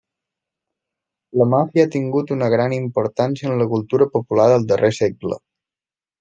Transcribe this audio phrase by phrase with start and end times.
[1.41, 5.41] La Màfia ha tingut una gran importància en la cultura popular del darrer segle.